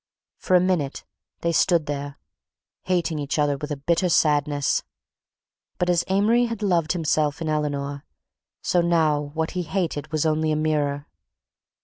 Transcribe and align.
For 0.39 0.55
a 0.55 0.59
minute 0.59 1.03
they 1.41 1.51
stood 1.51 1.85
there, 1.85 2.17
hating 2.85 3.19
each 3.19 3.37
other 3.37 3.55
with 3.55 3.69
a 3.69 3.77
bitter 3.77 4.09
sadness. 4.09 4.81
But 5.77 5.91
as 5.91 6.03
Amory 6.07 6.45
had 6.45 6.63
loved 6.63 6.93
himself 6.93 7.39
in 7.39 7.47
Eleanor, 7.47 8.03
so 8.63 8.81
now 8.81 9.21
what 9.35 9.51
he 9.51 9.61
hated 9.61 10.11
was 10.11 10.25
only 10.25 10.51
a 10.51 10.55
mirror. 10.55 11.05